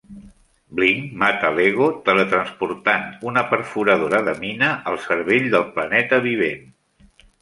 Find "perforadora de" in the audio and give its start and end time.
3.51-4.35